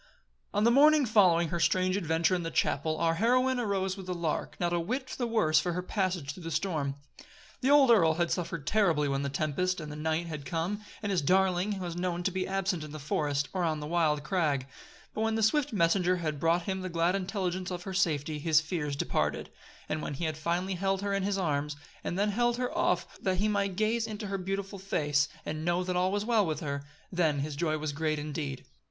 On 0.51 0.63
the 0.63 0.71
morning 0.71 1.05
following 1.05 1.49
her 1.49 1.59
strange 1.59 1.95
adventure 1.95 2.33
in 2.33 2.41
the 2.41 2.49
chapel, 2.49 2.97
our 2.97 3.13
heroine 3.13 3.59
arose 3.59 3.95
with 3.95 4.07
the 4.07 4.15
lark, 4.15 4.59
not 4.59 4.73
a 4.73 4.79
whit 4.79 5.09
the 5.19 5.27
worse 5.27 5.59
for 5.59 5.73
her 5.73 5.83
passage 5.83 6.33
through 6.33 6.41
the 6.41 6.49
storm. 6.49 6.95
The 7.61 7.69
old 7.69 7.91
earl 7.91 8.15
had 8.15 8.31
suffered 8.31 8.65
terribly 8.65 9.07
when 9.07 9.21
the 9.21 9.29
tempest 9.29 9.79
and 9.79 9.91
the 9.91 9.95
night 9.95 10.25
had 10.25 10.43
come, 10.43 10.81
and 11.03 11.11
his 11.11 11.21
darling 11.21 11.77
was 11.77 11.95
known 11.95 12.23
to 12.23 12.31
be 12.31 12.47
absent 12.47 12.83
in 12.83 12.93
the 12.93 12.97
forest, 12.97 13.47
or 13.53 13.63
on 13.63 13.79
the 13.79 13.85
wild 13.85 14.23
crag; 14.23 14.65
but 15.13 15.21
when 15.21 15.35
the 15.35 15.43
swift 15.43 15.71
messenger 15.71 16.17
had 16.17 16.39
brought 16.39 16.63
him 16.63 16.81
the 16.81 16.89
glad 16.89 17.13
intelligence 17.15 17.69
of 17.69 17.83
her 17.83 17.93
safety, 17.93 18.39
his 18.39 18.59
fears 18.59 18.95
departed; 18.95 19.51
and 19.87 20.01
when 20.01 20.15
he 20.15 20.25
had 20.25 20.35
finally 20.35 20.73
held 20.73 21.03
her 21.03 21.13
in 21.13 21.21
his 21.21 21.37
arms, 21.37 21.75
and 22.03 22.17
had 22.17 22.29
then 22.29 22.33
held 22.33 22.57
her 22.57 22.75
off 22.75 23.05
that 23.21 23.37
he 23.37 23.47
might 23.47 23.75
gaze 23.75 24.07
into 24.07 24.25
her 24.25 24.39
beautiful 24.39 24.79
face 24.79 25.27
and 25.45 25.63
know 25.63 25.83
that 25.83 25.95
all 25.95 26.11
was 26.11 26.25
well 26.25 26.43
with 26.43 26.61
her, 26.61 26.81
then 27.11 27.41
his 27.41 27.55
joy 27.55 27.77
was 27.77 27.93
great 27.93 28.17
indeed. 28.17 28.65